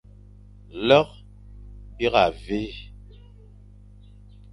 Lekh, 0.87 1.15
bîra, 1.97 2.25
vîe. 2.43 2.71